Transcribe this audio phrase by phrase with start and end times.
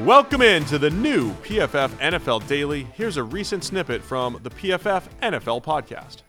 [0.00, 2.84] Welcome in to the new PFF NFL Daily.
[2.94, 6.22] Here's a recent snippet from the PFF NFL podcast.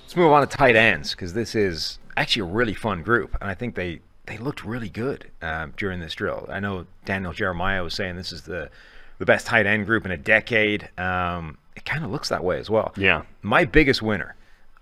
[0.00, 3.50] Let's move on to tight ends because this is actually a really fun group, and
[3.50, 6.46] I think they they looked really good um, during this drill.
[6.50, 8.70] I know Daniel Jeremiah was saying this is the
[9.18, 10.88] the best tight end group in a decade.
[10.98, 12.92] Um, it kind of looks that way as well.
[12.96, 13.22] Yeah.
[13.42, 14.34] My biggest winner,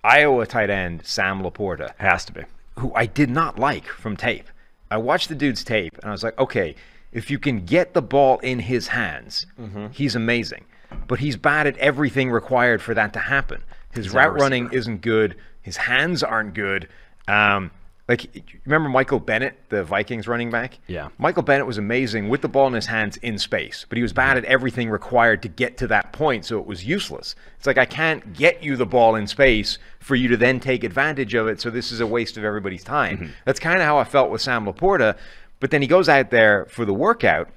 [0.04, 2.42] Iowa tight end Sam Laporta, Has to be.
[2.78, 4.46] who I did not like from tape.
[4.90, 6.74] I watched the dude's tape and I was like, okay,
[7.12, 9.46] if you can get the ball in his hands,
[9.92, 10.64] he's amazing.
[11.06, 13.62] But he's bad at everything required for that to happen.
[13.92, 15.36] His He's route running isn't good.
[15.62, 16.88] His hands aren't good.
[17.28, 17.70] Um,
[18.08, 20.78] like remember Michael Bennett, the Vikings running back?
[20.88, 21.10] Yeah.
[21.18, 24.10] Michael Bennett was amazing with the ball in his hands in space, but he was
[24.12, 24.16] Mm-hmm.
[24.16, 27.36] bad at everything required to get to that point, so it was useless.
[27.56, 30.82] It's like I can't get you the ball in space for you to then take
[30.82, 33.16] advantage of it, so this is a waste of everybody's time.
[33.18, 33.30] Mm-hmm.
[33.44, 35.16] That's kind of how I felt with Sam Laporta,
[35.60, 37.48] but then he goes out there for the workout.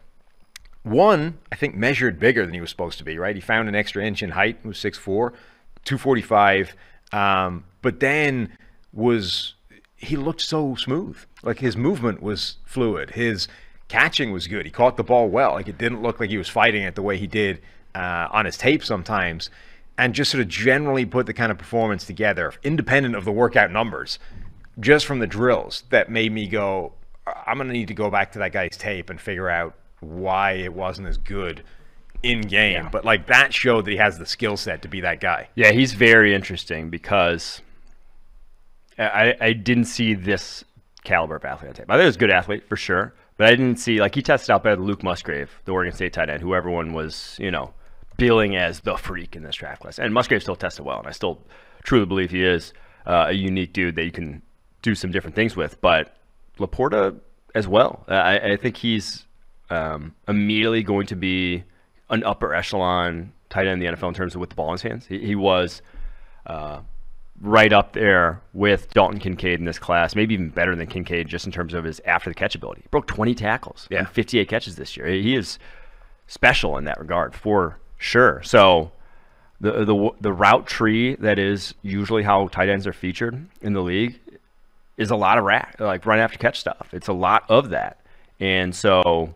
[0.84, 3.36] One, I think, measured bigger than he was supposed to be, right?
[3.36, 5.32] He found an extra inch in height, he was 6'4,
[5.86, 6.76] 245,
[7.14, 8.58] um, but then
[8.92, 9.56] was
[10.04, 11.18] he looked so smooth.
[11.42, 13.12] Like his movement was fluid.
[13.12, 13.48] His
[13.88, 14.66] catching was good.
[14.66, 15.54] He caught the ball well.
[15.54, 17.62] Like it didn't look like he was fighting it the way he did
[17.96, 19.50] uh, on his tape sometimes.
[19.98, 23.72] And just sort of generally put the kind of performance together, independent of the workout
[23.72, 24.18] numbers,
[24.80, 26.94] just from the drills that made me go,
[27.26, 30.54] I'm going to need to go back to that guy's tape and figure out why
[30.54, 31.64] it wasn't as good
[32.22, 32.90] in game.
[32.92, 35.50] But like that showed that he has the skill set to be that guy.
[35.56, 37.62] Yeah, he's very interesting because
[38.98, 40.64] I, I didn't see this
[41.04, 41.86] caliber of athlete on tape.
[41.90, 44.22] I think he was a good athlete for sure, but I didn't see like he
[44.22, 47.52] tested out better than Luke Musgrave, the Oregon State tight end, who everyone was you
[47.52, 47.74] know
[48.18, 50.00] billing as the freak in this draft class.
[50.00, 51.40] And Musgrave still tested well, and I still
[51.84, 52.74] truly believe he is
[53.06, 54.42] uh, a unique dude that you can
[54.82, 55.82] do some different things with.
[55.82, 56.16] But
[56.60, 57.20] Laporta
[57.56, 59.26] as well, I, I think he's
[59.70, 61.64] um, immediately going to be
[62.10, 64.74] an upper echelon tight end in the NFL in terms of with the ball in
[64.74, 65.06] his hands.
[65.08, 65.82] He, he was
[66.48, 66.80] uh,
[67.42, 71.46] right up there with Dalton Kincaid in this class, maybe even better than Kincaid just
[71.46, 72.82] in terms of his after the catch ability.
[72.84, 74.00] He broke 20 tackles Yeah.
[74.00, 75.08] and 58 catches this year.
[75.08, 75.60] He is
[76.28, 78.42] special in that regard for sure.
[78.44, 78.92] So
[79.62, 83.82] the the the route tree that is usually how tight ends are featured in the
[83.82, 84.20] league
[84.98, 86.90] is a lot of rack like run after catch stuff.
[86.92, 88.00] It's a lot of that.
[88.40, 89.36] And so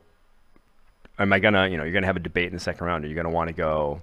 [1.18, 3.06] am I gonna you know, you're gonna have a debate in the second round.
[3.06, 4.01] Are you gonna want to go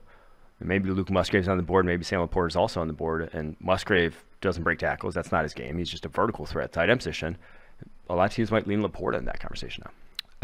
[0.60, 4.24] maybe Luke Musgrave's on the board, maybe Sam Laporta's also on the board, and Musgrave
[4.40, 5.14] doesn't break tackles.
[5.14, 5.78] That's not his game.
[5.78, 7.36] He's just a vertical threat tight end position.
[8.08, 9.90] A lot of teams might lean Laporta in that conversation now.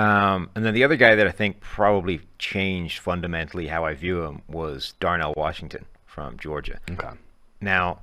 [0.00, 4.22] Um, and then the other guy that I think probably changed fundamentally how I view
[4.22, 6.78] him was Darnell Washington from Georgia.
[6.90, 7.10] Okay.
[7.60, 8.00] Now,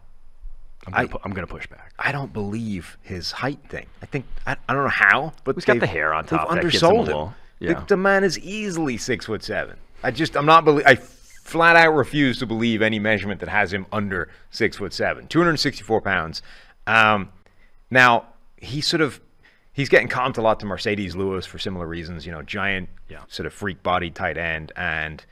[0.87, 1.93] I'm gonna, I- pu- I'm gonna push back.
[1.99, 3.85] I don't believe his height thing.
[4.01, 6.55] I think I, I don't know how, but He's got the hair on top They've
[6.55, 7.05] that him undersold him.
[7.05, 9.77] little- The- The, man is easily six foot seven.
[10.03, 13.71] I just I'm not believe I flat out refuse to believe any measurement that has
[13.73, 15.27] him under six foot seven.
[15.27, 16.41] 264 pounds.
[16.87, 17.29] Um,
[17.89, 18.25] now
[18.57, 19.19] he's sort of
[19.73, 22.25] he's getting comped a lot to Marcedes Lewis for similar reasons.
[22.25, 23.21] You know, giant, Yeah.
[23.27, 25.23] sort of freak body tight end and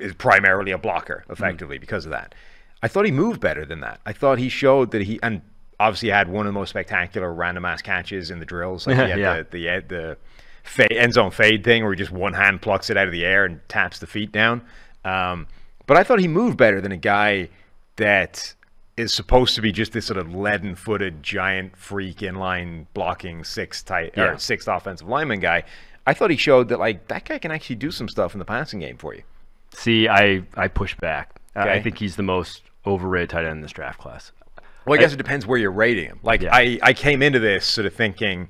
[0.00, 2.34] is primarily a blocker effectively because of that.
[2.82, 4.00] I thought he moved better than that.
[4.06, 5.42] I thought he showed that he and
[5.78, 8.86] obviously had one of the most spectacular random ass catches in the drills.
[8.86, 9.42] Like he had Yeah.
[9.42, 10.16] the the the
[10.62, 13.24] fade, end zone fade thing where he just one hand plucks it out of the
[13.24, 14.62] air and taps the feet down.
[15.04, 15.46] Um,
[15.86, 17.48] but I thought he moved better than a guy
[17.96, 18.54] that
[18.96, 23.82] is supposed to be just this sort of leaden footed giant freak inline blocking six
[23.82, 24.24] tight Yeah.
[24.24, 25.64] or sixth offensive lineman guy.
[26.06, 28.44] I thought he showed that like that guy can actually do some stuff in the
[28.44, 29.22] passing game for you.
[29.74, 31.30] See, I I push back.
[31.54, 34.32] I- I think he's the most overrated tight end in this draft class.
[34.86, 36.20] Well, I guess it depends where you're rating him.
[36.22, 36.54] Like Yeah.
[36.54, 38.48] I, I came into this sort of thinking,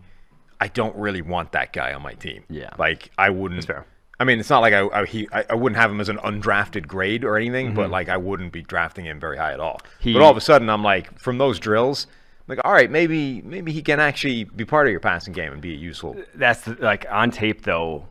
[0.61, 2.45] I don't really want that guy on my team.
[2.49, 2.71] Yeah.
[2.79, 3.65] Like I wouldn't.
[3.65, 3.87] fair.
[4.19, 6.19] I mean, it's not like I I, he, I I wouldn't have him as an
[6.19, 7.93] undrafted grade or anything, but Mm-hmm.
[7.93, 9.81] like I wouldn't be drafting him very high at all.
[9.99, 12.07] He- but all of a sudden, I'm like, from those drills,
[12.49, 15.53] I'm like, all right, maybe maybe he can actually be part of your passing game
[15.53, 16.17] and be useful.
[16.35, 18.07] that's the, like on tape though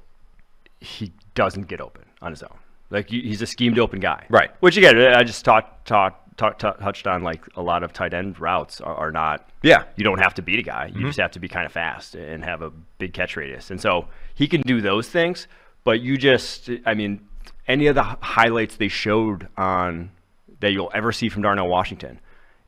[0.81, 2.57] he doesn't get open on his own
[2.89, 4.51] like he's a schemed open guy Right.
[4.59, 8.39] which again i just taught, taught, taught- touched on like a lot of tight end
[8.39, 9.83] routes are, are not Yeah.
[9.95, 11.07] you don't have to beat a guy you mm-hmm.
[11.07, 14.07] just have to be kind of fast and have a big catch radius and so
[14.35, 15.47] he can do those things
[15.83, 17.19] but you just i mean
[17.67, 20.11] any of the highlights they showed on
[20.59, 22.19] that you'll ever see from darnell washington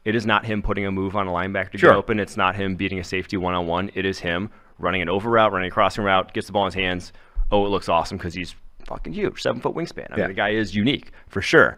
[0.04, 1.92] it is not him putting a move on a linebacker to Sure.
[1.92, 2.20] get open.
[2.20, 3.92] It's not him beating a safety one on one.
[3.94, 6.70] It is him running an over route, running a crossing route, gets the ball in
[6.70, 7.14] his hands.
[7.52, 8.56] Oh, it looks awesome because he's
[8.92, 10.08] fucking huge, seven foot wingspan.
[10.12, 10.18] I Yeah.
[10.24, 11.78] mean, the guy is unique for sure.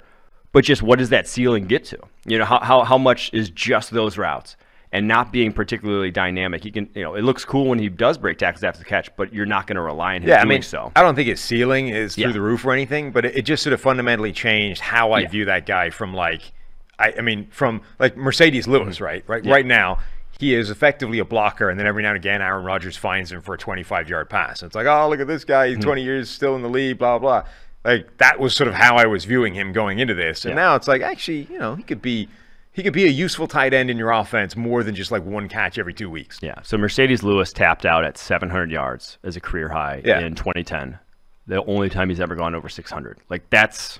[0.51, 1.97] But just what does that ceiling get to?
[2.25, 4.55] You know, how, how, how much is just those routes
[4.91, 6.63] and not being particularly dynamic?
[6.63, 9.15] He can, you know, it looks cool when he does break tackles after the catch,
[9.15, 10.91] but you're not going to rely on him Yeah, I doing mean, so.
[10.95, 12.25] I don't think his ceiling is Yeah.
[12.25, 15.21] through the roof or anything, but it, it just sort of fundamentally changed how I
[15.21, 15.29] Yeah.
[15.29, 16.51] view that guy from like,
[16.99, 19.03] I, I mean, from like Marcedes Lewis, Mm-hmm.
[19.03, 19.23] right?
[19.27, 19.99] Right, right now.
[20.39, 23.41] He is effectively a blocker, and then every now and again, Aaron Rodgers finds him
[23.41, 24.63] for a 25 yard pass.
[24.63, 25.67] It's like, oh, look at this guy.
[25.67, 25.75] Mm-hmm.
[25.77, 27.43] He's 20 years still in the league, blah, blah.
[27.85, 30.45] Like, that was sort of how I was viewing him going into this.
[30.45, 30.55] And Yeah.
[30.63, 32.27] now it's like, actually, you know, he could be.
[32.75, 35.47] He could be a useful tight end in your offense more than just like one
[35.47, 36.39] catch every two weeks.
[36.41, 36.55] Yeah.
[36.63, 40.21] So Marcedes Lewis tapped out at 700 yards as a career high Yeah.
[40.21, 40.97] in 2010.
[41.45, 43.19] The only time he's ever gone over 600.
[43.29, 43.99] Like that's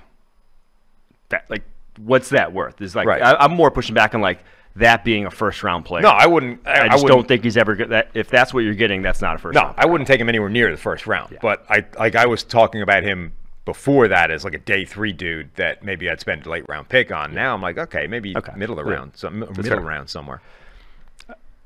[1.28, 1.48] that.
[1.48, 1.62] Like
[2.00, 2.80] what's that worth?
[2.80, 3.22] Is like Right.
[3.22, 4.40] I, I'm more pushing back on like
[4.76, 6.02] that being a first round player.
[6.02, 6.66] No, I wouldn't.
[6.66, 7.90] I, I just wouldn't- don't think he's ever good.
[7.90, 9.54] That if that's what you're getting, that's not a first.
[9.54, 11.38] No, I wouldn't take him anywhere near the first round.
[11.40, 13.32] But I like I was talking about him
[13.64, 16.88] before that as like a day three dude that maybe I'd spend a late round
[16.88, 17.32] pick on.
[17.34, 18.52] Now I'm like, okay, maybe Okay.
[18.56, 18.96] middle of the Yeah.
[18.98, 19.80] round, some middle fair.
[19.80, 20.42] round somewhere.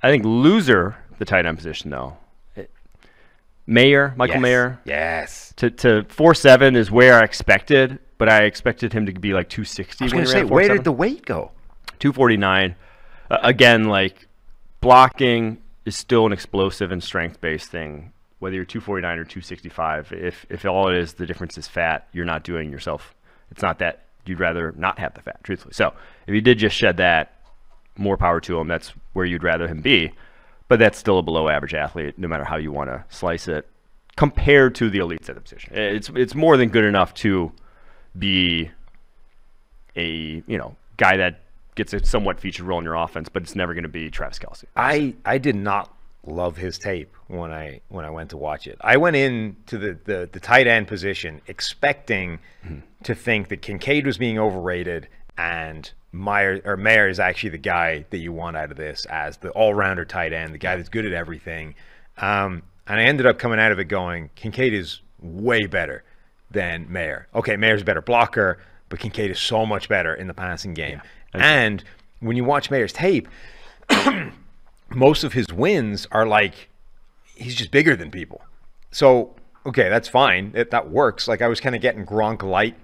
[0.03, 2.17] I think loser the tight end position though.
[2.55, 2.71] It-
[3.67, 4.43] Mayer, Michael Yes.
[4.43, 5.55] Mayer, Yes.
[5.57, 9.49] to to four seven is where I expected, but I expected him to be like
[9.49, 10.03] 260.
[10.03, 10.77] I was going to say, where 4.7.
[10.77, 11.51] did the weight go?
[11.99, 12.77] 249.
[13.31, 14.27] Uh, again, like
[14.81, 18.13] blocking is still an explosive and strength based thing.
[18.39, 22.25] Whether you're 249 or 265, if if all it is the difference is fat, you're
[22.25, 23.15] not doing yourself.
[23.51, 25.75] It's not that you'd rather not have the fat, truthfully.
[25.75, 25.93] So
[26.27, 27.33] if you did just shed that,
[27.97, 28.69] more power to him.
[28.69, 30.13] That's where you'd rather him be.
[30.69, 33.67] But that's still a below average athlete, no matter how you want to slice it,
[34.17, 35.75] compared to the elites at the position.
[35.75, 37.53] It's it's more than good enough to
[38.17, 38.71] be
[39.97, 41.41] a you know guy that
[41.79, 44.39] gets a somewhat featured role in your offense, but it's never going to be Travis
[44.39, 44.65] Kelce.
[44.77, 45.95] I I did not
[46.27, 48.77] love his tape when I when I went to watch it.
[48.83, 52.41] I went in to the the, the tight end position expecting
[53.05, 55.09] to think that Kincaid was being overrated
[55.39, 59.39] and Meyer or Mayer is actually the guy that you want out of this as
[59.39, 61.75] the all rounder tight end, the guy that's good at everything.
[62.19, 66.03] Um, and I ended up coming out of it going, Kincaid is way better
[66.51, 67.29] than Mayer.
[67.35, 68.59] Okay, Mayer's a better blocker,
[68.89, 71.03] but Kincaid is so much better in the passing game.
[71.35, 71.85] And
[72.21, 73.29] when you watch Mayer's tape,
[74.91, 76.69] most of his wins are like
[77.35, 78.41] he's just bigger than people.
[78.91, 79.35] So
[79.67, 80.53] okay, that's fine.
[80.55, 81.29] It, that works.
[81.29, 82.77] Like I was kind of getting Gronk light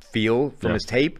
[0.00, 0.74] feel from Yeah.
[0.74, 1.18] his tape.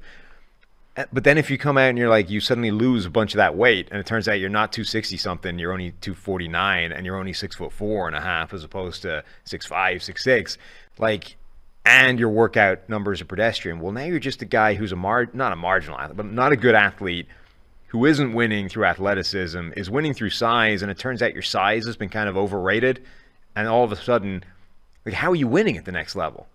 [0.96, 3.34] Uh, But then if you come out and you're like you suddenly lose a bunch
[3.34, 7.04] of that weight, and it turns out you're not 260 something, you're only 249, and
[7.04, 10.56] you're only six foot four and a half as opposed to six five, six six,
[10.98, 11.36] like.
[11.86, 13.78] And your workout numbers are pedestrian.
[13.80, 16.50] Well, now you're just a guy who's a mar- not a marginal athlete, but not
[16.52, 17.26] a good athlete,
[17.88, 21.86] who isn't winning through athleticism, is winning through size, and it turns out your size
[21.86, 23.02] has been kind of overrated,
[23.54, 24.42] and all of a sudden,
[25.04, 26.48] like how are you winning at the next level?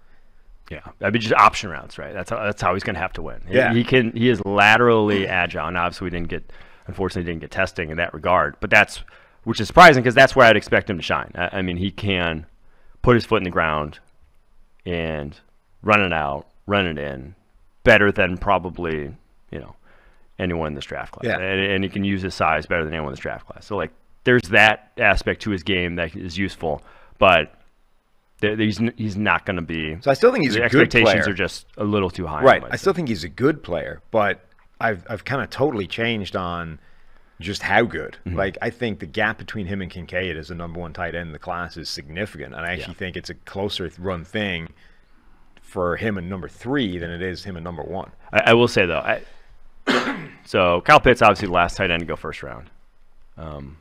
[0.70, 2.14] Yeah, I mean just option rounds, right?
[2.14, 3.42] That's how that's how he's going to have to win.
[3.48, 3.74] He- Yeah.
[3.74, 4.12] he can.
[4.12, 6.52] He is laterally agile, and obviously we didn't get,
[6.88, 8.56] unfortunately, didn't get testing in that regard.
[8.60, 9.02] But that's
[9.46, 11.32] which is surprising because that's where I'd expect him to shine.
[11.36, 12.46] I, I mean, he can
[13.02, 14.00] put his foot in the ground
[14.86, 15.40] and
[15.82, 17.36] run it out, run it in,
[17.84, 19.16] better than probably
[19.52, 19.76] you know
[20.40, 21.26] anyone in this draft class.
[21.26, 21.38] Yeah.
[21.40, 23.66] And, and he can use his size better than anyone in this draft class.
[23.66, 23.92] So like,
[24.24, 26.82] there's that aspect to his game that is useful,
[27.18, 27.54] but.
[28.40, 30.70] there- He's, n- he's not going to be So I still think he's the a
[30.70, 32.42] good expectations are just a little too high.
[32.42, 32.64] right.
[32.72, 34.44] I still think he's a good player, but
[34.80, 36.80] I've I've kind of totally changed on
[37.42, 38.18] just how good.
[38.26, 38.38] Mm-hmm.
[38.38, 41.28] Like I think the gap between him and Kincaid as the number one tight end
[41.28, 43.00] in the class is significant, and I actually Yeah.
[43.00, 44.70] think it's a closer run thing
[45.62, 48.12] for him and number three than it is him and number one.
[48.34, 49.22] I, I will say though, I,
[50.46, 52.70] so Kyle Pitts obviously the last tight end to go first round.
[53.38, 53.78] Um,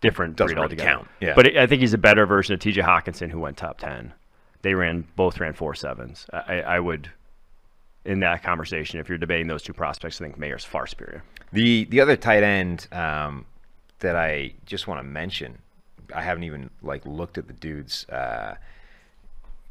[0.00, 0.88] different Doesn't really altogether.
[0.88, 1.34] count, yeah.
[1.34, 2.80] But I think he's a better version of T.J.
[2.82, 4.12] Hockenson who went top ten.
[4.62, 6.26] They ran both ran four sevens.
[6.32, 7.10] I, I would
[8.06, 8.98] in that conversation.
[9.00, 11.22] If you're debating those two prospects, I think Mayer's far superior.
[11.52, 13.44] The the other tight end um,
[13.98, 15.58] that I just want to mention,
[16.14, 18.56] I haven't even like looked at the dude's uh,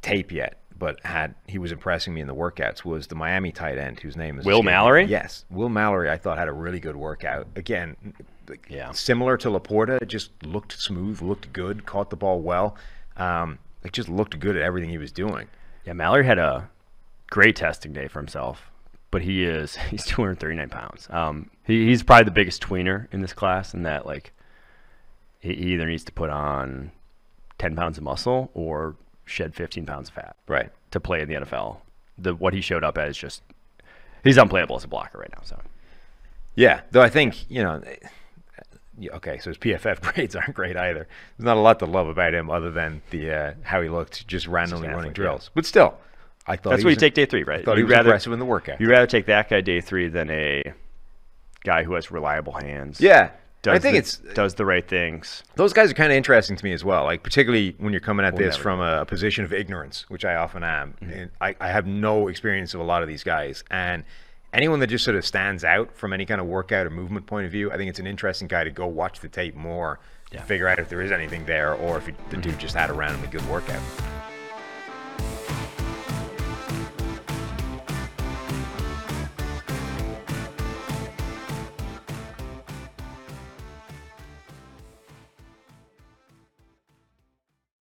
[0.01, 3.77] tape yet, but had he was impressing me in the workouts was the Miami tight
[3.77, 4.65] end whose name is Will escaping.
[4.65, 5.03] Mallory?
[5.05, 6.09] Yes, Will Mallory.
[6.09, 7.47] I thought had a really good workout.
[7.55, 7.95] Again,
[8.69, 8.91] Yeah.
[8.91, 12.75] similar to Laporta, just looked smooth, looked good, caught the ball well.
[13.17, 15.47] Um, it just looked good at everything he was doing.
[15.85, 16.69] Yeah, Mallory had a
[17.35, 18.71] great testing day for himself,
[19.11, 21.07] but he is he's 239 pounds.
[21.09, 24.31] Um, he, he's probably the biggest tweener in this class, in that like
[25.39, 26.91] he he either needs to put on
[27.57, 30.69] 10 pounds of muscle or shed 15 pounds of fat Right.
[30.91, 31.77] to play in the NFL.
[32.17, 33.41] The what he showed up as just
[34.23, 35.41] he's unplayable as a blocker right now.
[35.43, 35.59] So
[36.55, 37.81] Yeah, though I think you know.
[37.85, 37.95] eh,
[39.13, 41.05] Okay, so his PFF grades aren't great either.
[41.37, 44.25] There's not a lot to love about him other than the uh, how he looked
[44.25, 45.23] just randomly running athlete, yeah.
[45.23, 45.49] drills.
[45.53, 45.97] But still,
[46.47, 47.61] I thought that's where you take day three, right?
[47.61, 48.79] I thought You'd rather aggressive in the workout.
[48.79, 50.73] you'd rather take that guy day three than a
[51.63, 53.01] guy who has reliable hands.
[53.01, 53.31] Yeah,
[53.63, 55.41] does I think the, it's does the right things.
[55.55, 57.03] those guys are kind of interesting to me as well.
[57.05, 60.23] Like particularly when you're coming at We'll this from a, a position of ignorance, which
[60.23, 61.11] I often am, Mm-hmm.
[61.11, 63.63] and I, I have no experience of a lot of these guys.
[63.71, 64.03] And
[64.53, 67.47] anyone that just sort of stands out from any kind of workout or movement point
[67.47, 69.99] of view, I think it's an interesting guy to go watch the tape more
[70.29, 72.89] to figure out if there is anything there or if he, the dude just had
[72.91, 73.81] a randomly good workout.